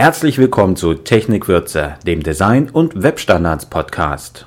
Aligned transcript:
Herzlich 0.00 0.38
willkommen 0.38 0.76
zu 0.76 0.94
Technikwürze, 0.94 1.96
dem 2.06 2.22
Design- 2.22 2.70
und 2.70 3.02
Webstandards-Podcast. 3.02 4.46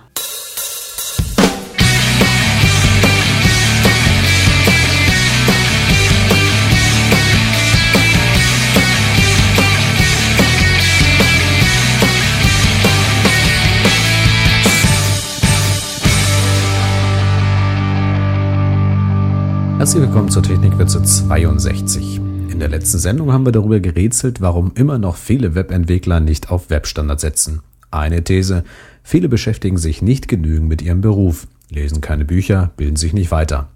Herzlich 19.79 20.01
willkommen 20.01 20.29
zur 20.29 20.43
Technikwürze 20.43 21.03
62. 21.03 22.30
In 22.61 22.69
der 22.69 22.77
letzten 22.77 22.99
Sendung 22.99 23.33
haben 23.33 23.43
wir 23.43 23.51
darüber 23.51 23.79
gerätselt, 23.79 24.39
warum 24.39 24.71
immer 24.75 24.99
noch 24.99 25.15
viele 25.15 25.55
Webentwickler 25.55 26.19
nicht 26.19 26.51
auf 26.51 26.69
Webstandards 26.69 27.23
setzen. 27.23 27.61
Eine 27.89 28.23
These, 28.23 28.63
viele 29.01 29.29
beschäftigen 29.29 29.79
sich 29.79 30.03
nicht 30.03 30.27
genügend 30.27 30.69
mit 30.69 30.83
ihrem 30.83 31.01
Beruf, 31.01 31.47
lesen 31.71 32.01
keine 32.01 32.23
Bücher, 32.23 32.69
bilden 32.77 32.97
sich 32.97 33.13
nicht 33.13 33.31
weiter. 33.31 33.69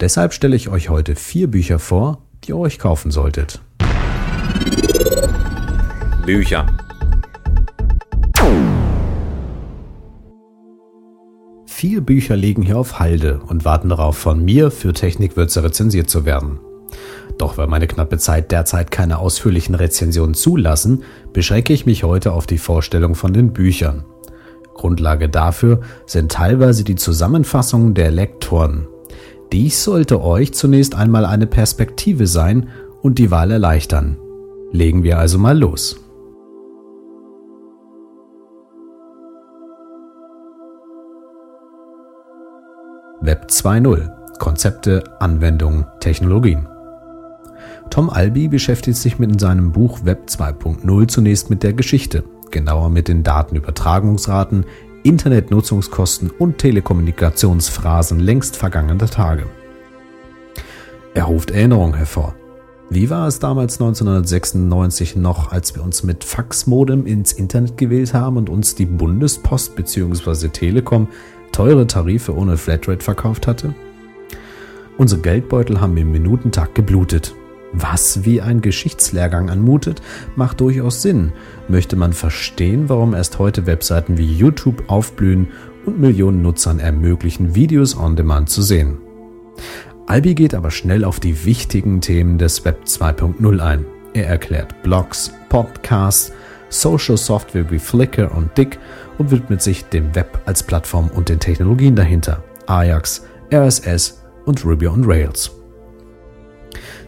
Deshalb 0.00 0.32
stelle 0.32 0.56
ich 0.56 0.70
euch 0.70 0.88
heute 0.88 1.14
vier 1.14 1.48
Bücher 1.48 1.78
vor, 1.78 2.22
die 2.42 2.52
ihr 2.52 2.56
euch 2.56 2.78
kaufen 2.78 3.10
solltet. 3.10 3.60
Bücher 6.24 6.74
Vier 11.66 12.00
Bücher 12.00 12.36
liegen 12.36 12.62
hier 12.62 12.78
auf 12.78 12.98
Halde 12.98 13.40
und 13.46 13.66
warten 13.66 13.90
darauf, 13.90 14.16
von 14.16 14.42
mir 14.42 14.70
für 14.70 14.94
Technikwürze 14.94 15.62
rezensiert 15.62 16.08
zu 16.08 16.24
werden. 16.24 16.60
Doch 17.38 17.58
weil 17.58 17.66
meine 17.66 17.86
knappe 17.86 18.18
Zeit 18.18 18.52
derzeit 18.52 18.90
keine 18.90 19.18
ausführlichen 19.18 19.74
Rezensionen 19.74 20.34
zulassen, 20.34 21.02
beschränke 21.32 21.72
ich 21.72 21.86
mich 21.86 22.04
heute 22.04 22.32
auf 22.32 22.46
die 22.46 22.58
Vorstellung 22.58 23.14
von 23.14 23.32
den 23.32 23.52
Büchern. 23.52 24.04
Grundlage 24.74 25.28
dafür 25.28 25.80
sind 26.06 26.32
teilweise 26.32 26.84
die 26.84 26.96
Zusammenfassungen 26.96 27.94
der 27.94 28.10
Lektoren. 28.10 28.86
Dies 29.52 29.84
sollte 29.84 30.22
euch 30.22 30.54
zunächst 30.54 30.94
einmal 30.94 31.26
eine 31.26 31.46
Perspektive 31.46 32.26
sein 32.26 32.68
und 33.02 33.18
die 33.18 33.30
Wahl 33.30 33.50
erleichtern. 33.50 34.16
Legen 34.70 35.02
wir 35.02 35.18
also 35.18 35.38
mal 35.38 35.58
los. 35.58 35.96
Web 43.20 43.46
2.0 43.50 44.38
Konzepte, 44.38 45.04
Anwendungen, 45.20 45.86
Technologien. 46.00 46.66
Tom 47.92 48.08
Albi 48.08 48.48
beschäftigt 48.48 48.96
sich 48.96 49.18
mit 49.18 49.32
in 49.32 49.38
seinem 49.38 49.70
Buch 49.70 50.00
Web 50.04 50.22
2.0 50.26 51.08
zunächst 51.08 51.50
mit 51.50 51.62
der 51.62 51.74
Geschichte, 51.74 52.24
genauer 52.50 52.88
mit 52.88 53.06
den 53.06 53.22
Datenübertragungsraten, 53.22 54.64
Internetnutzungskosten 55.02 56.30
und 56.30 56.56
Telekommunikationsphrasen 56.56 58.18
längst 58.18 58.56
vergangener 58.56 59.08
Tage. 59.08 59.44
Er 61.12 61.24
ruft 61.24 61.50
Erinnerungen 61.50 61.92
hervor. 61.92 62.34
Wie 62.88 63.10
war 63.10 63.28
es 63.28 63.40
damals 63.40 63.74
1996 63.74 65.16
noch, 65.16 65.52
als 65.52 65.74
wir 65.74 65.84
uns 65.84 66.02
mit 66.02 66.24
Faxmodem 66.24 67.04
ins 67.04 67.34
Internet 67.34 67.76
gewählt 67.76 68.14
haben 68.14 68.38
und 68.38 68.48
uns 68.48 68.74
die 68.74 68.86
Bundespost 68.86 69.76
bzw. 69.76 70.48
Telekom 70.48 71.08
teure 71.52 71.86
Tarife 71.86 72.34
ohne 72.34 72.56
Flatrate 72.56 73.04
verkauft 73.04 73.46
hatte? 73.46 73.74
Unsere 74.96 75.20
Geldbeutel 75.20 75.78
haben 75.78 75.98
im 75.98 76.10
Minutentakt 76.10 76.74
geblutet. 76.74 77.34
Was 77.72 78.24
wie 78.24 78.40
ein 78.40 78.60
Geschichtslehrgang 78.60 79.48
anmutet, 79.48 80.02
macht 80.36 80.60
durchaus 80.60 81.02
Sinn. 81.02 81.32
Möchte 81.68 81.96
man 81.96 82.12
verstehen, 82.12 82.88
warum 82.88 83.14
erst 83.14 83.38
heute 83.38 83.66
Webseiten 83.66 84.18
wie 84.18 84.30
YouTube 84.30 84.84
aufblühen 84.88 85.48
und 85.86 85.98
Millionen 85.98 86.42
Nutzern 86.42 86.78
ermöglichen, 86.78 87.54
Videos 87.54 87.96
on 87.96 88.14
Demand 88.14 88.50
zu 88.50 88.62
sehen. 88.62 88.98
Albi 90.06 90.34
geht 90.34 90.54
aber 90.54 90.70
schnell 90.70 91.04
auf 91.04 91.20
die 91.20 91.44
wichtigen 91.44 92.00
Themen 92.00 92.36
des 92.36 92.64
Web 92.64 92.84
2.0 92.84 93.60
ein. 93.60 93.86
Er 94.14 94.26
erklärt 94.26 94.82
Blogs, 94.82 95.32
Podcasts, 95.48 96.32
Social 96.68 97.16
Software 97.16 97.70
wie 97.70 97.78
Flickr 97.78 98.34
und 98.34 98.56
Dick 98.58 98.78
und 99.18 99.30
widmet 99.30 99.62
sich 99.62 99.84
dem 99.84 100.14
Web 100.14 100.40
als 100.44 100.62
Plattform 100.62 101.08
und 101.14 101.28
den 101.28 101.40
Technologien 101.40 101.96
dahinter, 101.96 102.42
Ajax, 102.66 103.24
RSS 103.52 104.22
und 104.44 104.64
Ruby 104.64 104.88
on 104.88 105.04
Rails. 105.04 105.61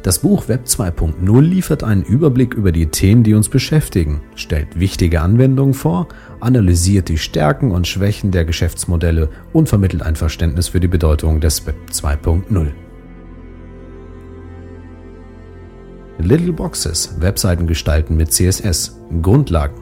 Das 0.04 0.18
Buch 0.18 0.48
Web 0.48 0.66
2.0 0.66 1.40
liefert 1.40 1.82
einen 1.82 2.02
Überblick 2.02 2.52
über 2.52 2.72
die 2.72 2.88
Themen, 2.88 3.22
die 3.22 3.32
uns 3.32 3.48
beschäftigen, 3.48 4.20
stellt 4.34 4.78
wichtige 4.78 5.22
Anwendungen 5.22 5.72
vor, 5.72 6.08
analysiert 6.40 7.08
die 7.08 7.16
Stärken 7.16 7.70
und 7.70 7.86
Schwächen 7.86 8.30
der 8.30 8.44
Geschäftsmodelle 8.44 9.30
und 9.54 9.66
vermittelt 9.66 10.02
ein 10.02 10.14
Verständnis 10.14 10.68
für 10.68 10.80
die 10.80 10.88
Bedeutung 10.88 11.40
des 11.40 11.66
Web 11.66 11.76
2.0. 11.90 12.66
Little 16.18 16.52
Boxes, 16.52 17.18
Webseiten 17.20 17.66
gestalten 17.66 18.14
mit 18.14 18.30
CSS, 18.30 19.00
Grundlagen. 19.22 19.80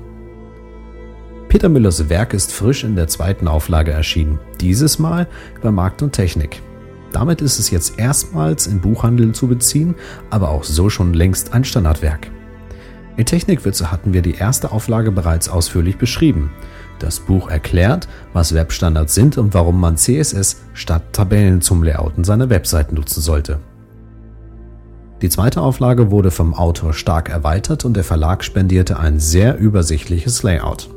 Peter 1.49 1.69
Müllers 1.69 2.09
Werk 2.09 2.33
ist 2.33 2.53
frisch 2.53 2.84
in 2.84 2.94
der 2.94 3.09
zweiten 3.09 3.49
Auflage 3.49 3.91
erschienen, 3.91 4.39
dieses 4.60 5.00
Mal 5.00 5.27
bei 5.62 5.72
Markt 5.72 6.00
und 6.00 6.12
Technik. 6.12 6.62
Damit 7.12 7.42
ist 7.42 7.58
es 7.58 7.70
jetzt 7.70 7.98
erstmals 7.98 8.66
in 8.66 8.80
Buchhandeln 8.80 9.34
zu 9.34 9.46
beziehen, 9.46 9.94
aber 10.30 10.50
auch 10.50 10.64
so 10.64 10.88
schon 10.88 11.14
längst 11.14 11.52
ein 11.52 11.64
Standardwerk. 11.64 12.30
In 13.16 13.26
Technikwürze 13.26 13.92
hatten 13.92 14.14
wir 14.14 14.22
die 14.22 14.34
erste 14.34 14.72
Auflage 14.72 15.12
bereits 15.12 15.48
ausführlich 15.48 15.98
beschrieben. 15.98 16.50
Das 16.98 17.20
Buch 17.20 17.50
erklärt, 17.50 18.08
was 18.32 18.54
Webstandards 18.54 19.14
sind 19.14 19.36
und 19.36 19.52
warum 19.54 19.78
man 19.80 19.96
CSS 19.96 20.62
statt 20.72 21.02
Tabellen 21.12 21.60
zum 21.60 21.82
Layouten 21.82 22.24
seiner 22.24 22.48
Webseiten 22.48 22.94
nutzen 22.94 23.20
sollte. 23.20 23.58
Die 25.20 25.28
zweite 25.28 25.60
Auflage 25.60 26.10
wurde 26.10 26.30
vom 26.30 26.54
Autor 26.54 26.94
stark 26.94 27.28
erweitert 27.28 27.84
und 27.84 27.94
der 27.94 28.04
Verlag 28.04 28.42
spendierte 28.42 28.98
ein 28.98 29.20
sehr 29.20 29.58
übersichtliches 29.58 30.42
Layout. 30.42 30.88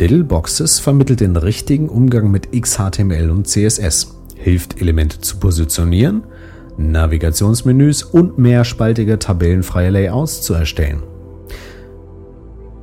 Diddle 0.00 0.24
Boxes 0.24 0.78
vermittelt 0.78 1.20
den 1.20 1.36
richtigen 1.36 1.88
Umgang 1.88 2.30
mit 2.30 2.50
XHTML 2.52 3.30
und 3.30 3.46
CSS 3.46 4.17
hilft 4.38 4.80
Elemente 4.80 5.20
zu 5.20 5.38
positionieren, 5.38 6.22
Navigationsmenüs 6.76 8.04
und 8.04 8.38
mehrspaltige 8.38 9.18
tabellenfreie 9.18 9.90
Layouts 9.90 10.42
zu 10.42 10.54
erstellen. 10.54 11.02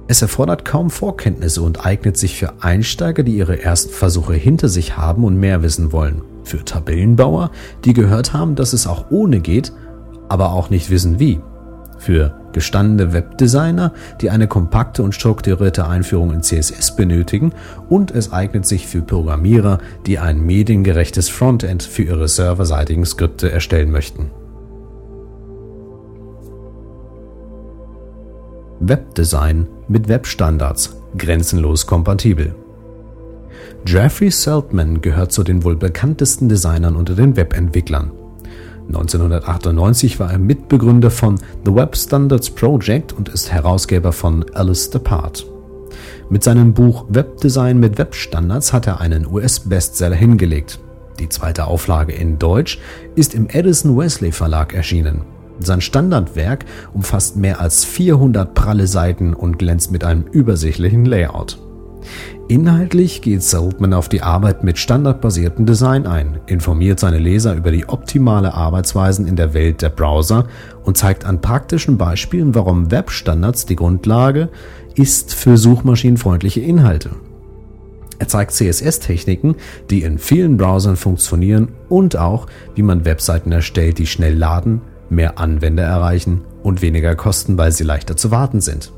Es 0.08 0.22
erfordert 0.22 0.66
kaum 0.66 0.92
Vorkenntnisse 0.92 1.62
und 1.64 1.84
eignet 1.86 2.18
sich 2.18 2.38
für 2.38 2.62
Einsteiger, 2.62 3.24
die 3.24 3.38
ihre 3.38 3.64
ersten 3.64 3.92
Versuche 3.92 4.34
hinter 4.34 4.70
sich 4.70 4.98
haben 4.98 5.24
und 5.24 5.40
mehr 5.40 5.64
wissen 5.64 5.92
wollen. 5.92 6.22
Für 6.44 6.64
Tabellenbauer, 6.64 7.50
die 7.86 7.94
gehört 7.94 8.34
haben, 8.34 8.56
dass 8.56 8.74
es 8.74 8.86
auch 8.86 9.10
ohne 9.10 9.40
geht, 9.40 9.72
aber 10.30 10.52
auch 10.52 10.70
nicht 10.70 10.92
wissen 10.92 11.20
wie. 11.20 11.40
Für 12.06 12.36
gestandene 12.54 13.14
Webdesigner, 13.14 13.92
die 14.22 14.30
eine 14.30 14.48
kompakte 14.48 15.02
und 15.02 15.16
strukturierte 15.16 15.88
Einführung 15.88 16.32
in 16.34 16.44
CSS 16.44 16.96
benötigen 16.96 17.52
und 17.90 18.12
es 18.12 18.32
eignet 18.32 18.68
sich 18.68 18.86
für 18.86 19.02
Programmierer, 19.02 19.80
die 20.06 20.20
ein 20.20 20.40
mediengerechtes 20.46 21.30
Frontend 21.30 21.82
für 21.82 22.04
ihre 22.04 22.28
serverseitigen 22.28 23.08
Skripte 23.08 23.52
erstellen 23.52 23.90
möchten. 23.90 24.30
Webdesign 28.80 29.66
mit 29.88 30.08
Webstandards 30.08 30.96
grenzenlos 31.18 31.88
kompatibel. 31.88 32.54
Jeffrey 33.88 34.30
Seltman 34.30 35.02
gehört 35.02 35.32
zu 35.32 35.44
den 35.44 35.64
wohl 35.64 35.76
bekanntesten 35.76 36.50
Designern 36.50 36.96
unter 36.98 37.16
den 37.16 37.36
Webentwicklern. 37.36 38.12
1998 38.88 40.20
war 40.20 40.32
er 40.32 40.38
Mitbegründer 40.38 41.10
von 41.10 41.40
The 41.66 41.74
Web 41.74 41.98
Standards 41.98 42.50
Project 42.50 43.14
und 43.14 43.30
ist 43.30 43.52
Herausgeber 43.52 44.12
von 44.12 44.46
Alice 44.54 44.90
Part. 44.90 45.46
Mit 46.30 46.44
seinem 46.44 46.74
Buch 46.74 47.06
Webdesign 47.10 47.80
mit 47.80 47.98
Webstandards 47.98 48.74
hat 48.74 48.88
er 48.88 49.00
einen 49.00 49.28
US-Bestseller 49.28 50.16
hingelegt. 50.16 50.80
Die 51.20 51.30
zweite 51.30 51.66
Auflage 51.66 52.14
in 52.14 52.40
Deutsch 52.40 52.80
ist 53.16 53.34
im 53.34 53.48
Edison 53.50 53.98
Wesley 53.98 54.32
Verlag 54.32 54.74
erschienen. 54.74 55.22
Sein 55.60 55.82
Standardwerk 55.82 56.66
umfasst 56.94 57.38
mehr 57.38 57.62
als 57.62 57.86
400 57.86 58.54
pralle 58.54 58.88
Seiten 58.88 59.34
und 59.34 59.58
glänzt 59.58 59.92
mit 59.92 60.04
einem 60.04 60.24
übersichtlichen 60.24 61.06
Layout. 61.06 61.60
Inhaltlich 62.48 63.22
geht 63.22 63.42
Saltman 63.42 63.94
auf 63.94 64.08
die 64.08 64.22
Arbeit 64.22 64.64
mit 64.64 64.78
standardbasiertem 64.78 65.66
Design 65.66 66.06
ein, 66.06 66.40
informiert 66.46 67.00
seine 67.00 67.18
Leser 67.18 67.56
über 67.56 67.72
die 67.72 67.90
optimale 67.90 68.54
Arbeitsweisen 68.54 69.28
in 69.28 69.36
der 69.36 69.54
Welt 69.54 69.82
der 69.82 69.90
Browser 69.90 70.46
und 70.84 70.98
zeigt 70.98 71.26
an 71.26 71.42
praktischen 71.42 71.98
Beispielen, 71.98 72.54
warum 72.54 72.92
Webstandards 72.92 73.66
die 73.66 73.76
Grundlage 73.76 74.50
ist 74.96 75.34
für 75.34 75.58
suchmaschinenfreundliche 75.58 76.62
Inhalte. 76.62 77.12
Er 78.18 78.28
zeigt 78.28 78.52
CSS-Techniken, 78.52 79.56
die 79.90 80.04
in 80.04 80.20
vielen 80.20 80.58
Browsern 80.58 80.96
funktionieren 80.96 81.70
und 81.90 82.16
auch, 82.16 82.48
wie 82.76 82.82
man 82.82 83.06
Webseiten 83.06 83.52
erstellt, 83.52 83.98
die 83.98 84.08
schnell 84.08 84.36
laden, 84.36 84.82
mehr 85.10 85.38
Anwender 85.38 85.84
erreichen 85.84 86.42
und 86.64 86.82
weniger 86.82 87.16
kosten, 87.16 87.58
weil 87.58 87.72
sie 87.72 87.84
leichter 87.84 88.16
zu 88.16 88.32
warten 88.32 88.62
sind. 88.62 88.92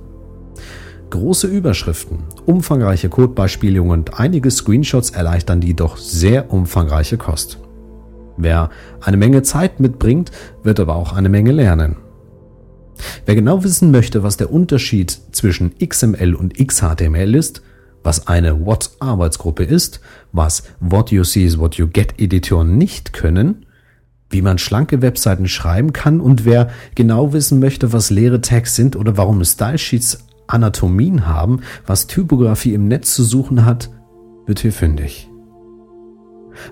Große 1.09 1.47
Überschriften, 1.47 2.19
umfangreiche 2.45 3.07
Codebeispiele 3.07 3.81
und 3.81 4.19
einige 4.19 4.51
Screenshots 4.51 5.11
erleichtern 5.11 5.61
die 5.61 5.73
doch 5.73 5.95
sehr 5.95 6.51
umfangreiche 6.51 7.17
Kost. 7.17 7.59
Wer 8.35 8.69
eine 8.99 9.15
Menge 9.15 9.41
Zeit 9.41 9.79
mitbringt, 9.79 10.31
wird 10.63 10.81
aber 10.81 10.95
auch 10.95 11.13
eine 11.13 11.29
Menge 11.29 11.51
lernen. 11.51 11.95
Wer 13.25 13.35
genau 13.35 13.63
wissen 13.63 13.91
möchte, 13.91 14.21
was 14.21 14.35
der 14.35 14.51
Unterschied 14.51 15.17
zwischen 15.31 15.73
XML 15.79 16.35
und 16.35 16.55
XHTML 16.55 17.35
ist, 17.35 17.61
was 18.03 18.27
eine 18.27 18.65
What-Arbeitsgruppe 18.65 19.63
ist, 19.63 20.01
was 20.33 20.63
What 20.79 21.11
You 21.11 21.23
See 21.23 21.45
is 21.45 21.57
What 21.57 21.75
You 21.75 21.87
Get 21.87 22.19
Editoren 22.19 22.77
nicht 22.77 23.13
können, 23.13 23.65
wie 24.29 24.41
man 24.41 24.57
schlanke 24.57 25.01
Webseiten 25.01 25.47
schreiben 25.47 25.93
kann 25.93 26.19
und 26.19 26.43
wer 26.43 26.69
genau 26.95 27.31
wissen 27.31 27.59
möchte, 27.59 27.93
was 27.93 28.09
leere 28.09 28.41
Tags 28.41 28.75
sind 28.75 28.95
oder 28.95 29.15
warum 29.15 29.43
Stylesheets 29.43 30.26
Anatomien 30.47 31.27
haben, 31.27 31.61
was 31.85 32.07
Typografie 32.07 32.73
im 32.73 32.87
Netz 32.87 33.13
zu 33.13 33.23
suchen 33.23 33.65
hat, 33.65 33.89
wird 34.45 34.59
hier 34.59 34.73
fündig. 34.73 35.29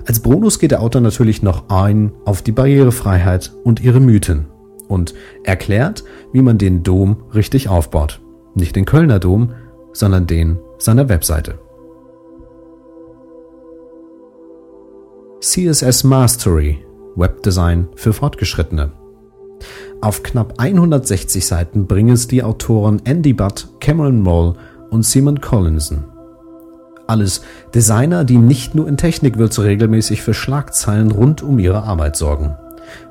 Als 0.07 0.19
Bonus 0.19 0.59
geht 0.59 0.71
der 0.71 0.81
Autor 0.81 1.01
natürlich 1.01 1.43
noch 1.43 1.69
ein 1.69 2.11
auf 2.25 2.41
die 2.41 2.51
Barrierefreiheit 2.51 3.53
und 3.63 3.81
ihre 3.81 3.99
Mythen 3.99 4.47
und 4.87 5.13
erklärt, 5.43 6.03
wie 6.33 6.41
man 6.41 6.57
den 6.57 6.83
Dom 6.83 7.23
richtig 7.33 7.69
aufbaut. 7.69 8.21
Nicht 8.55 8.75
den 8.75 8.85
Kölner 8.85 9.19
Dom, 9.19 9.51
sondern 9.93 10.27
den 10.27 10.57
seiner 10.77 11.09
Webseite. 11.09 11.59
CSS 15.41 16.03
Mastery 16.03 16.85
Webdesign 17.15 17.87
für 17.95 18.13
Fortgeschrittene. 18.13 18.91
Auf 20.01 20.23
knapp 20.23 20.55
160 20.57 21.45
Seiten 21.45 21.87
bringen 21.87 22.13
es 22.13 22.27
die 22.27 22.43
Autoren 22.43 23.01
Andy 23.05 23.33
Butt, 23.33 23.69
Cameron 23.79 24.21
Moll 24.21 24.53
und 24.89 25.03
Simon 25.03 25.41
Collinson. 25.41 26.03
Alles 27.07 27.41
Designer, 27.73 28.23
die 28.23 28.37
nicht 28.37 28.75
nur 28.75 28.87
in 28.87 28.97
Technikwürze 28.97 29.63
regelmäßig 29.63 30.21
für 30.21 30.33
Schlagzeilen 30.33 31.11
rund 31.11 31.43
um 31.43 31.59
ihre 31.59 31.83
Arbeit 31.83 32.15
sorgen. 32.15 32.55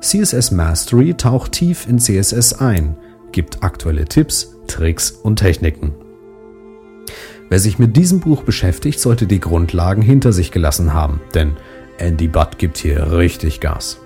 CSS 0.01 0.51
Mastery 0.51 1.13
taucht 1.13 1.53
tief 1.53 1.87
in 1.87 1.99
CSS 1.99 2.53
ein, 2.53 2.97
gibt 3.31 3.63
aktuelle 3.63 4.05
Tipps, 4.05 4.55
Tricks 4.67 5.11
und 5.11 5.37
Techniken. 5.37 5.93
Wer 7.49 7.59
sich 7.59 7.77
mit 7.77 7.95
diesem 7.95 8.21
Buch 8.21 8.43
beschäftigt, 8.43 8.99
sollte 8.99 9.27
die 9.27 9.39
Grundlagen 9.39 10.01
hinter 10.01 10.33
sich 10.33 10.51
gelassen 10.51 10.93
haben, 10.93 11.21
denn 11.33 11.53
Andy 11.97 12.27
Butt 12.27 12.57
gibt 12.57 12.77
hier 12.77 13.11
richtig 13.11 13.59
Gas. 13.59 13.99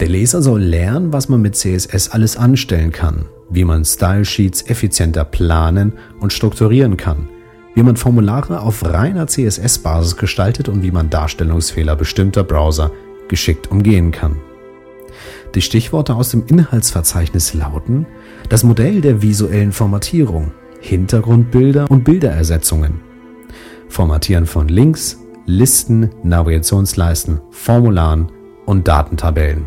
Der 0.00 0.08
Leser 0.08 0.42
soll 0.42 0.62
lernen, 0.62 1.12
was 1.12 1.28
man 1.28 1.42
mit 1.42 1.56
CSS 1.56 2.08
alles 2.10 2.36
anstellen 2.36 2.92
kann, 2.92 3.26
wie 3.50 3.64
man 3.64 3.84
Style 3.84 4.24
Sheets 4.24 4.68
effizienter 4.68 5.24
planen 5.24 5.92
und 6.20 6.32
strukturieren 6.32 6.96
kann, 6.96 7.28
wie 7.74 7.82
man 7.82 7.96
Formulare 7.96 8.60
auf 8.60 8.84
reiner 8.84 9.26
CSS-Basis 9.26 10.16
gestaltet 10.16 10.68
und 10.68 10.82
wie 10.82 10.90
man 10.90 11.10
Darstellungsfehler 11.10 11.96
bestimmter 11.96 12.44
Browser 12.44 12.90
geschickt 13.28 13.70
umgehen 13.70 14.10
kann. 14.10 14.36
Die 15.54 15.62
Stichworte 15.62 16.14
aus 16.14 16.30
dem 16.30 16.44
Inhaltsverzeichnis 16.46 17.54
lauten 17.54 18.06
das 18.48 18.64
Modell 18.64 19.00
der 19.00 19.22
visuellen 19.22 19.72
Formatierung, 19.72 20.52
Hintergrundbilder 20.80 21.90
und 21.90 22.04
Bilderersetzungen, 22.04 23.00
Formatieren 23.88 24.46
von 24.46 24.68
Links, 24.68 25.18
Listen, 25.46 26.10
Navigationsleisten, 26.22 27.40
Formularen 27.50 28.30
und 28.68 28.86
Datentabellen. 28.86 29.66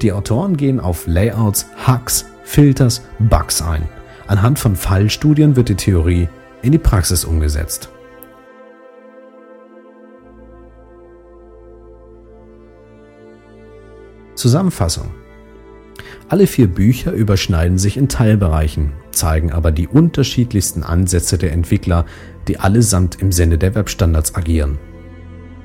Die 0.00 0.12
Autoren 0.12 0.56
gehen 0.56 0.78
auf 0.78 1.08
Layouts, 1.08 1.66
Hacks, 1.84 2.24
Filters, 2.44 3.02
Bugs 3.18 3.60
ein. 3.60 3.88
Anhand 4.28 4.60
von 4.60 4.76
Fallstudien 4.76 5.56
wird 5.56 5.68
die 5.68 5.74
Theorie 5.74 6.28
in 6.62 6.70
die 6.70 6.78
Praxis 6.78 7.24
umgesetzt. 7.24 7.90
Zusammenfassung. 14.36 15.10
Alle 16.28 16.46
vier 16.46 16.68
Bücher 16.68 17.12
überschneiden 17.12 17.78
sich 17.78 17.96
in 17.96 18.08
Teilbereichen, 18.08 18.92
zeigen 19.10 19.52
aber 19.52 19.72
die 19.72 19.88
unterschiedlichsten 19.88 20.84
Ansätze 20.84 21.38
der 21.38 21.52
Entwickler, 21.52 22.06
die 22.46 22.58
allesamt 22.58 23.20
im 23.20 23.32
Sinne 23.32 23.58
der 23.58 23.74
Webstandards 23.74 24.36
agieren. 24.36 24.78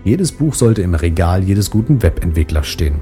Jedes 0.08 0.32
Buch 0.32 0.54
sollte 0.54 0.84
im 0.84 0.96
Regal 0.96 1.44
jedes 1.44 1.70
guten 1.70 2.02
Webentwicklers 2.02 2.66
stehen. 2.66 3.02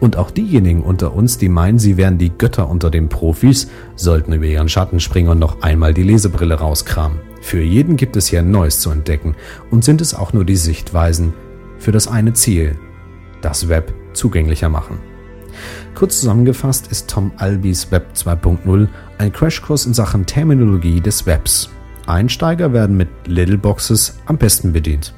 Und 0.00 0.16
auch 0.16 0.32
diejenigen 0.32 0.82
unter 0.82 1.14
uns, 1.14 1.38
die 1.38 1.48
meinen, 1.48 1.78
sie 1.78 1.96
wären 1.96 2.18
die 2.18 2.36
Götter 2.36 2.68
unter 2.68 2.90
den 2.90 3.08
Profis, 3.08 3.70
sollten 3.94 4.32
über 4.32 4.46
ihren 4.46 4.68
Schatten 4.68 4.98
springen 4.98 5.28
und 5.28 5.38
noch 5.38 5.62
einmal 5.62 5.94
die 5.94 6.02
Lesebrille 6.02 6.56
rauskramen. 6.56 7.20
Für 7.40 7.62
jeden 7.62 7.96
gibt 7.96 8.16
es 8.16 8.26
hier 8.26 8.42
Neues 8.42 8.80
zu 8.80 8.90
entdecken 8.90 9.36
und 9.70 9.84
sind 9.84 10.00
es 10.00 10.12
auch 10.12 10.32
nur 10.32 10.44
die 10.44 10.56
Sichtweisen 10.56 11.34
für 11.78 11.92
das 11.92 12.08
eine 12.08 12.32
Ziel, 12.32 12.74
das 13.42 13.68
Web 13.68 13.94
zugänglicher 14.12 14.68
machen. 14.68 14.98
Kurz 15.94 16.18
zusammengefasst 16.18 16.88
ist 16.90 17.08
Tom 17.08 17.30
Albys 17.36 17.92
Web 17.92 18.08
2.0 18.16 18.88
ein 19.18 19.32
Crashkurs 19.32 19.86
in 19.86 19.94
Sachen 19.94 20.26
Terminologie 20.26 21.00
des 21.00 21.26
Webs. 21.26 21.70
Einsteiger 22.08 22.72
werden 22.72 22.96
mit 22.96 23.08
Little 23.26 23.58
Boxes 23.58 24.18
am 24.26 24.36
besten 24.36 24.72
bedient. 24.72 25.14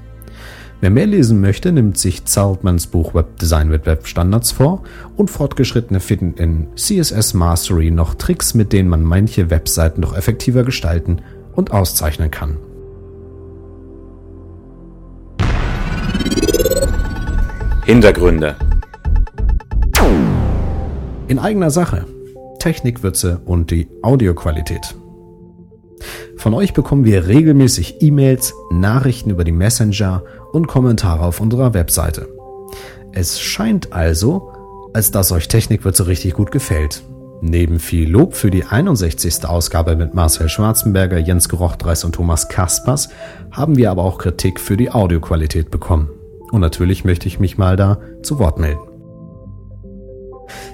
Wer 0.82 0.90
mehr 0.90 1.06
lesen 1.06 1.40
möchte, 1.40 1.70
nimmt 1.70 1.96
sich 1.96 2.24
Zeltmans 2.24 2.88
Buch 2.88 3.14
Webdesign 3.14 3.68
mit 3.68 3.86
Webstandards 3.86 4.50
vor 4.50 4.82
und 5.16 5.30
Fortgeschrittene 5.30 6.00
finden 6.00 6.34
in 6.36 6.66
CSS 6.74 7.34
Mastery 7.34 7.92
noch 7.92 8.14
Tricks, 8.14 8.54
mit 8.54 8.72
denen 8.72 8.88
man 8.88 9.04
manche 9.04 9.48
Webseiten 9.48 10.00
noch 10.00 10.16
effektiver 10.16 10.64
gestalten 10.64 11.22
und 11.54 11.70
auszeichnen 11.70 12.32
kann. 12.32 12.56
Hintergründe 17.86 18.56
In 21.28 21.38
eigener 21.38 21.70
Sache. 21.70 22.06
Technikwürze 22.58 23.40
und 23.44 23.70
die 23.70 23.86
Audioqualität. 24.02 24.96
Von 26.42 26.54
euch 26.54 26.72
bekommen 26.72 27.04
wir 27.04 27.28
regelmäßig 27.28 28.02
E-Mails, 28.02 28.52
Nachrichten 28.68 29.30
über 29.30 29.44
die 29.44 29.52
Messenger 29.52 30.24
und 30.50 30.66
Kommentare 30.66 31.22
auf 31.22 31.40
unserer 31.40 31.72
Webseite. 31.72 32.28
Es 33.12 33.40
scheint 33.40 33.92
also, 33.92 34.50
als 34.92 35.12
dass 35.12 35.30
euch 35.30 35.46
Technikwürze 35.46 36.08
richtig 36.08 36.34
gut 36.34 36.50
gefällt. 36.50 37.04
Neben 37.42 37.78
viel 37.78 38.10
Lob 38.10 38.34
für 38.34 38.50
die 38.50 38.64
61. 38.64 39.44
Ausgabe 39.44 39.94
mit 39.94 40.14
Marcel 40.14 40.48
Schwarzenberger, 40.48 41.18
Jens 41.18 41.48
Gerochtreis 41.48 42.02
und 42.02 42.16
Thomas 42.16 42.48
Kaspers 42.48 43.10
haben 43.52 43.76
wir 43.76 43.92
aber 43.92 44.02
auch 44.02 44.18
Kritik 44.18 44.58
für 44.58 44.76
die 44.76 44.90
Audioqualität 44.90 45.70
bekommen. 45.70 46.10
Und 46.50 46.60
natürlich 46.60 47.04
möchte 47.04 47.28
ich 47.28 47.38
mich 47.38 47.56
mal 47.56 47.76
da 47.76 48.00
zu 48.24 48.40
Wort 48.40 48.58
melden. 48.58 48.80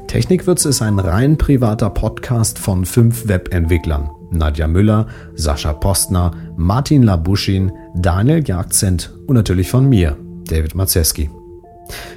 Technikwürze 0.07 0.71
ist 0.71 0.81
ein 0.81 0.99
rein 0.99 1.37
privater 1.37 1.91
Podcast 1.91 2.59
von 2.59 2.87
fünf 2.87 3.29
Webentwicklern. 3.29 4.09
Nadja 4.31 4.67
Müller, 4.67 5.07
Sascha 5.35 5.73
Postner, 5.73 6.33
Martin 6.57 7.03
Labuschin, 7.03 7.73
Daniel 7.95 8.43
Jagdcent 8.47 9.13
und 9.27 9.35
natürlich 9.35 9.71
von 9.71 9.89
mir, 9.89 10.17
David 10.49 10.75
Mazeski. 10.75 11.31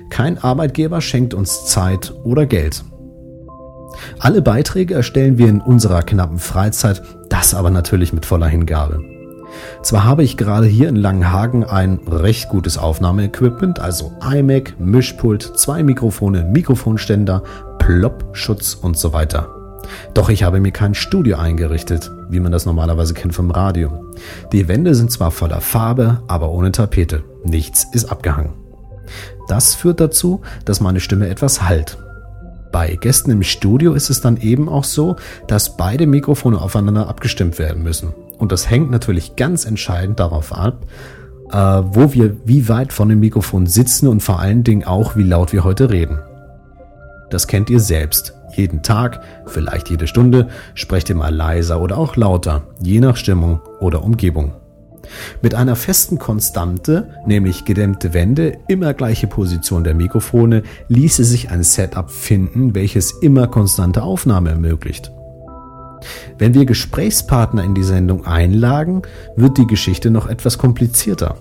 Kein 0.10 0.38
Arbeitgeber 0.38 1.02
schenkt 1.02 1.34
uns 1.34 1.66
Zeit 1.66 2.14
oder 2.24 2.46
Geld. 2.46 2.84
Alle 4.20 4.42
Beiträge 4.42 4.94
erstellen 4.94 5.38
wir 5.38 5.48
in 5.48 5.62
unserer 5.62 6.04
knappen 6.04 6.40
Freizeit, 6.40 7.02
das 7.30 7.54
aber 7.54 7.70
natürlich 7.70 8.14
mit 8.14 8.26
voller 8.26 8.48
Hingabe. 8.48 9.02
Zwar 9.82 10.06
habe 10.06 10.24
ich 10.24 10.38
gerade 10.38 10.68
hier 10.68 10.90
in 10.90 10.96
Langenhagen 10.96 11.64
ein 11.64 12.00
recht 12.08 12.50
gutes 12.50 12.78
Aufnahmeequipment, 12.78 13.80
also 13.80 14.14
iMac, 14.22 14.80
Mischpult, 14.80 15.58
zwei 15.58 15.84
Mikrofone, 15.84 16.44
Mikrofonständer, 16.44 17.44
Plop-Schutz 17.80 18.76
und 18.76 18.98
so 18.98 19.12
weiter. 19.12 19.61
Doch 20.14 20.30
ich 20.30 20.44
habe 20.44 20.60
mir 20.60 20.72
kein 20.72 20.94
Studio 20.94 21.38
eingerichtet, 21.38 22.12
wie 22.30 22.40
man 22.40 22.52
das 22.52 22.66
normalerweise 22.66 23.14
kennt 23.14 23.34
vom 23.34 23.52
Radio. 23.52 24.12
Die 24.52 24.68
Wände 24.68 24.96
sind 24.96 25.12
zwar 25.12 25.32
voller 25.32 25.62
Farbe, 25.62 26.22
aber 26.28 26.52
ohne 26.52 26.72
Tapete. 26.72 27.24
Nichts 27.44 27.88
ist 27.94 28.12
abgehangen. 28.12 28.54
Das 29.48 29.76
führt 29.76 30.00
dazu, 30.00 30.42
dass 30.66 30.82
meine 30.82 31.00
Stimme 31.00 31.28
etwas 31.28 31.64
hallt. 31.68 31.98
Bei 32.72 32.96
Gästen 32.96 33.32
im 33.32 33.44
Studio 33.44 33.94
ist 33.94 34.10
es 34.10 34.22
dann 34.22 34.38
eben 34.38 34.70
auch 34.70 34.86
so, 34.86 35.18
dass 35.48 35.76
beide 35.76 36.08
Mikrofone 36.08 36.62
aufeinander 36.62 37.10
abgestimmt 37.10 37.60
werden 37.60 37.84
müssen. 37.84 38.14
Und 38.38 38.52
das 38.52 38.70
hängt 38.70 38.90
natürlich 38.90 39.36
ganz 39.36 39.66
entscheidend 39.66 40.20
darauf 40.20 40.54
ab, 40.54 40.86
äh, 41.52 41.58
wo 41.58 42.14
wir 42.14 42.38
wie 42.46 42.70
weit 42.70 42.94
von 42.94 43.10
dem 43.10 43.20
Mikrofon 43.20 43.68
sitzen 43.68 44.08
und 44.08 44.24
vor 44.24 44.40
allen 44.40 44.64
Dingen 44.64 44.86
auch, 44.86 45.16
wie 45.18 45.24
laut 45.24 45.52
wir 45.52 45.64
heute 45.64 45.90
reden. 45.90 46.20
Das 47.30 47.48
kennt 47.48 47.70
ihr 47.70 47.80
selbst. 47.80 48.34
Jeden 48.56 48.84
Tag, 48.84 49.22
vielleicht 49.46 49.90
jede 49.90 50.08
Stunde, 50.08 50.50
sprecht 50.74 51.14
mal 51.14 51.34
leiser 51.34 51.82
oder 51.82 51.98
auch 51.98 52.16
lauter, 52.16 52.64
je 52.82 53.00
nach 53.00 53.16
Stimmung 53.16 53.62
oder 53.80 54.04
Umgebung. 54.04 54.54
Mit 55.42 55.56
einer 55.56 55.76
festen 55.76 56.20
Konstante, 56.20 57.10
nämlich 57.26 57.66
gedämmte 57.66 58.14
Wände, 58.14 58.58
immer 58.68 58.94
gleiche 58.94 59.28
Position 59.28 59.84
der 59.84 59.94
Mikrofone, 59.94 60.64
ließe 60.88 61.24
sich 61.24 61.50
ein 61.50 61.64
Setup 61.64 62.10
finden, 62.10 62.76
welches 62.76 63.12
immer 63.12 63.48
konstante 63.48 64.04
Aufnahme 64.04 64.52
ermöglicht. 64.52 65.12
Wenn 66.38 66.54
wir 66.54 66.66
Gesprächspartner 66.66 67.64
in 67.64 67.76
die 67.76 67.84
Sendung 67.84 68.26
einlagen, 68.26 69.04
wird 69.36 69.58
die 69.58 69.68
Geschichte 69.68 70.10
noch 70.10 70.28
etwas 70.28 70.58
komplizierter. 70.58 71.36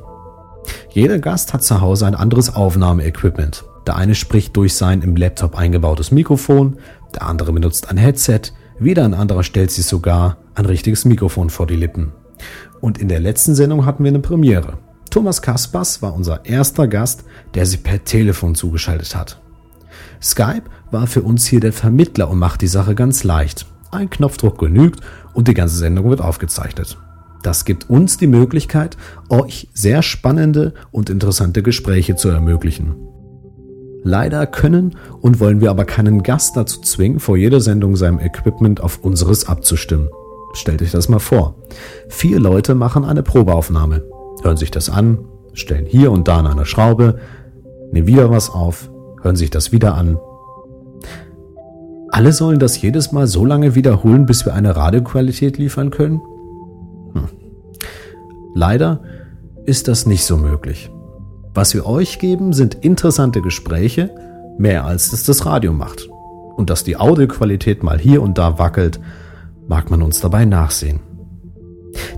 Jeder 0.90 1.18
Gast 1.18 1.52
hat 1.52 1.62
zu 1.62 1.80
Hause 1.80 2.06
ein 2.06 2.14
anderes 2.14 2.54
Aufnahmeequipment. 2.54 3.64
Der 3.86 3.96
eine 3.96 4.14
spricht 4.14 4.56
durch 4.56 4.74
sein 4.74 5.00
im 5.02 5.16
Laptop 5.16 5.56
eingebautes 5.56 6.10
Mikrofon, 6.10 6.78
der 7.14 7.22
andere 7.22 7.52
benutzt 7.52 7.90
ein 7.90 7.96
Headset, 7.96 8.52
wieder 8.78 9.04
ein 9.04 9.14
anderer 9.14 9.42
stellt 9.42 9.70
sich 9.70 9.86
sogar 9.86 10.38
ein 10.54 10.64
richtiges 10.64 11.04
Mikrofon 11.04 11.50
vor 11.50 11.66
die 11.66 11.76
Lippen. 11.76 12.12
Und 12.80 12.98
in 12.98 13.08
der 13.08 13.20
letzten 13.20 13.54
Sendung 13.54 13.84
hatten 13.84 14.04
wir 14.04 14.08
eine 14.08 14.20
Premiere. 14.20 14.78
Thomas 15.10 15.42
Kaspers 15.42 16.02
war 16.02 16.14
unser 16.14 16.46
erster 16.46 16.88
Gast, 16.88 17.24
der 17.54 17.66
sich 17.66 17.82
per 17.82 18.04
Telefon 18.04 18.54
zugeschaltet 18.54 19.14
hat. 19.14 19.40
Skype 20.22 20.64
war 20.90 21.06
für 21.06 21.22
uns 21.22 21.46
hier 21.46 21.60
der 21.60 21.72
Vermittler 21.72 22.30
und 22.30 22.38
macht 22.38 22.62
die 22.62 22.68
Sache 22.68 22.94
ganz 22.94 23.24
leicht. 23.24 23.66
Ein 23.90 24.08
Knopfdruck 24.08 24.58
genügt 24.58 25.00
und 25.34 25.48
die 25.48 25.54
ganze 25.54 25.76
Sendung 25.76 26.08
wird 26.08 26.20
aufgezeichnet. 26.20 26.96
Das 27.42 27.64
gibt 27.64 27.90
uns 27.90 28.18
die 28.18 28.26
Möglichkeit, 28.26 28.96
euch 29.28 29.68
sehr 29.72 30.02
spannende 30.02 30.74
und 30.90 31.10
interessante 31.10 31.62
Gespräche 31.62 32.14
zu 32.14 32.28
ermöglichen. 32.28 32.96
Leider 34.02 34.46
können 34.46 34.96
und 35.20 35.40
wollen 35.40 35.60
wir 35.60 35.70
aber 35.70 35.84
keinen 35.84 36.22
Gast 36.22 36.56
dazu 36.56 36.80
zwingen, 36.80 37.20
vor 37.20 37.36
jeder 37.36 37.60
Sendung 37.60 37.96
seinem 37.96 38.18
Equipment 38.18 38.80
auf 38.80 39.00
unseres 39.02 39.46
abzustimmen. 39.46 40.08
Stellt 40.54 40.82
euch 40.82 40.90
das 40.90 41.08
mal 41.08 41.18
vor. 41.18 41.56
Vier 42.08 42.40
Leute 42.40 42.74
machen 42.74 43.04
eine 43.04 43.22
Probeaufnahme, 43.22 44.02
hören 44.42 44.56
sich 44.56 44.70
das 44.70 44.88
an, 44.90 45.18
stellen 45.52 45.86
hier 45.86 46.10
und 46.10 46.28
da 46.28 46.38
an 46.38 46.46
einer 46.46 46.64
Schraube, 46.64 47.18
nehmen 47.92 48.06
wieder 48.06 48.30
was 48.30 48.50
auf, 48.50 48.90
hören 49.22 49.36
sich 49.36 49.50
das 49.50 49.70
wieder 49.70 49.94
an. 49.94 50.18
Alle 52.10 52.32
sollen 52.32 52.58
das 52.58 52.80
jedes 52.80 53.12
Mal 53.12 53.26
so 53.26 53.44
lange 53.44 53.74
wiederholen, 53.74 54.26
bis 54.26 54.44
wir 54.44 54.54
eine 54.54 54.74
Radioqualität 54.74 55.58
liefern 55.58 55.90
können? 55.90 56.20
Hm. 57.12 57.28
Leider 58.54 59.02
ist 59.66 59.86
das 59.86 60.06
nicht 60.06 60.24
so 60.24 60.36
möglich. 60.36 60.90
Was 61.52 61.74
wir 61.74 61.86
euch 61.86 62.18
geben, 62.18 62.52
sind 62.52 62.76
interessante 62.76 63.42
Gespräche, 63.42 64.14
mehr 64.58 64.84
als 64.84 65.12
es 65.12 65.24
das 65.24 65.46
Radio 65.46 65.72
macht. 65.72 66.08
Und 66.56 66.70
dass 66.70 66.84
die 66.84 66.96
Audioqualität 66.96 67.82
mal 67.82 67.98
hier 67.98 68.22
und 68.22 68.38
da 68.38 68.58
wackelt, 68.58 69.00
mag 69.66 69.90
man 69.90 70.02
uns 70.02 70.20
dabei 70.20 70.44
nachsehen. 70.44 71.00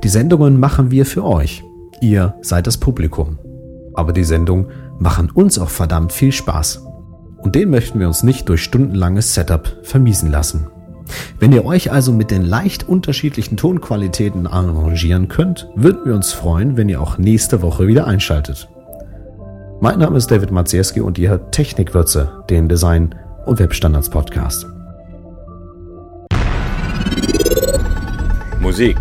Die 0.02 0.08
Sendungen 0.08 0.60
machen 0.60 0.90
wir 0.90 1.06
für 1.06 1.24
euch. 1.24 1.64
Ihr 2.00 2.34
seid 2.42 2.66
das 2.66 2.78
Publikum. 2.78 3.38
Aber 3.94 4.12
die 4.12 4.24
Sendungen 4.24 4.66
machen 4.98 5.30
uns 5.30 5.58
auch 5.58 5.70
verdammt 5.70 6.12
viel 6.12 6.32
Spaß. 6.32 6.84
Und 7.38 7.54
den 7.54 7.70
möchten 7.70 8.00
wir 8.00 8.08
uns 8.08 8.22
nicht 8.22 8.48
durch 8.48 8.62
stundenlanges 8.62 9.34
Setup 9.34 9.78
vermiesen 9.82 10.30
lassen. 10.30 10.66
Wenn 11.38 11.52
ihr 11.52 11.64
euch 11.64 11.90
also 11.90 12.12
mit 12.12 12.30
den 12.30 12.42
leicht 12.42 12.88
unterschiedlichen 12.88 13.56
Tonqualitäten 13.56 14.46
arrangieren 14.46 15.28
könnt, 15.28 15.68
würden 15.74 16.04
wir 16.04 16.14
uns 16.14 16.32
freuen, 16.32 16.76
wenn 16.76 16.88
ihr 16.88 17.00
auch 17.00 17.18
nächste 17.18 17.62
Woche 17.62 17.86
wieder 17.86 18.06
einschaltet. 18.06 18.68
Mein 19.82 19.98
Name 19.98 20.16
ist 20.16 20.30
David 20.30 20.52
Maciejewski 20.52 21.00
und 21.00 21.18
ihr 21.18 21.30
hört 21.30 21.50
Technikwürze, 21.50 22.44
den 22.48 22.68
Design- 22.68 23.16
und 23.46 23.58
Webstandards 23.58 24.08
Podcast. 24.08 24.64
Musik 28.60 28.96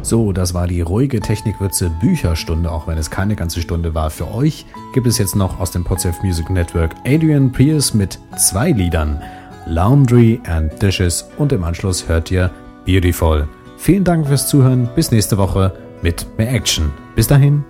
So, 0.00 0.32
das 0.32 0.54
war 0.54 0.66
die 0.66 0.80
ruhige 0.80 1.20
Technikwürze 1.20 1.90
Bücherstunde, 2.00 2.72
auch 2.72 2.86
wenn 2.86 2.96
es 2.96 3.10
keine 3.10 3.36
ganze 3.36 3.60
Stunde 3.60 3.94
war. 3.94 4.08
Für 4.08 4.32
euch 4.32 4.64
gibt 4.94 5.06
es 5.06 5.18
jetzt 5.18 5.36
noch 5.36 5.60
aus 5.60 5.70
dem 5.70 5.84
Podsafe 5.84 6.24
Music 6.24 6.48
Network 6.48 6.94
Adrian 7.04 7.52
Pierce 7.52 7.92
mit 7.92 8.18
zwei 8.38 8.70
Liedern, 8.70 9.22
Laundry 9.66 10.40
and 10.46 10.80
Dishes 10.80 11.28
und 11.36 11.52
im 11.52 11.62
Anschluss 11.62 12.08
hört 12.08 12.30
ihr 12.30 12.50
Beautiful. 12.86 13.46
Vielen 13.76 14.04
Dank 14.04 14.26
fürs 14.26 14.48
Zuhören, 14.48 14.88
bis 14.94 15.10
nächste 15.10 15.36
Woche 15.36 15.74
mit 16.00 16.26
mehr 16.38 16.54
Action. 16.54 16.90
Bis 17.16 17.26
dahin. 17.26 17.64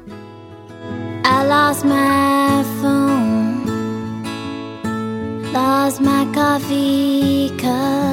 I 1.24 1.46
lost 1.46 1.84
my 1.86 2.66
phone, 2.82 3.62
lost 5.54 6.02
my 6.02 6.26
coffee 6.34 7.54
cup. 7.56 8.06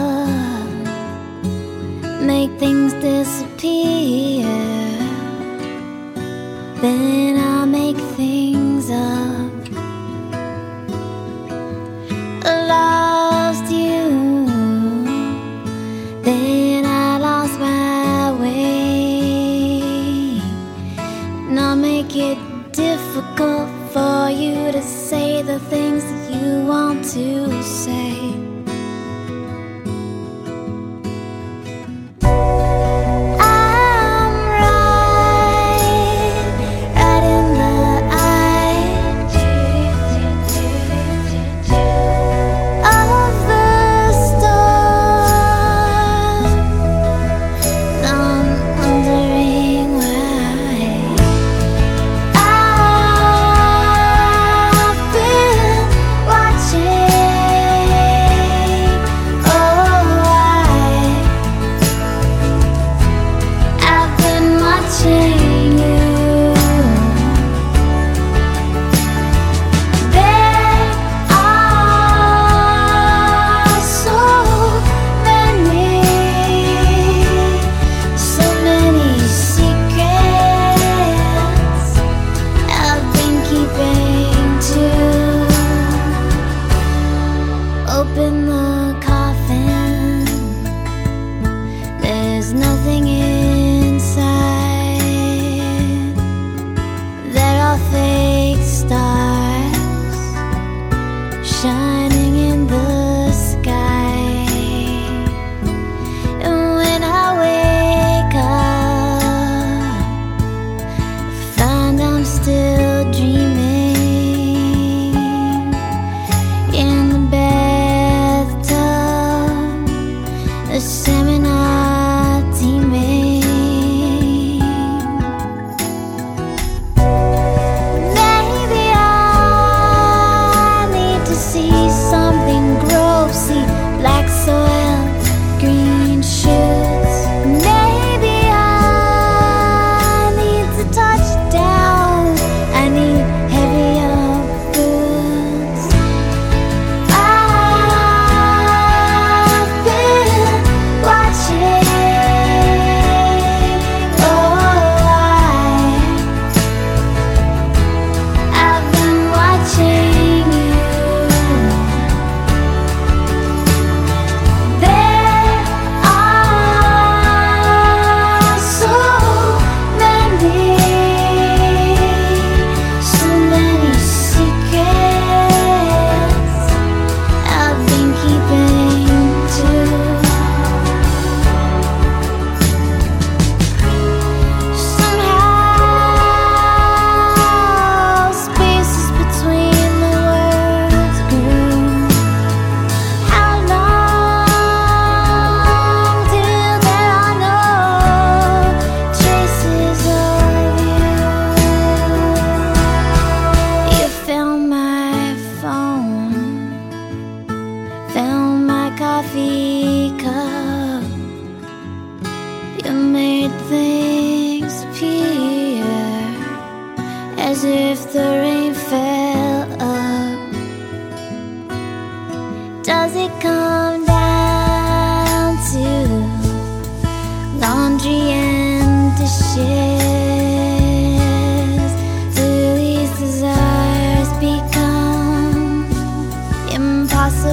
make 2.23 2.51
things 2.57 2.93
disappear. 2.93 4.47
Then 6.81 7.37
I'll 7.37 7.42
the 88.03 88.72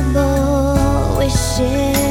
Wish. 0.00 1.60
wishes. 1.60 2.09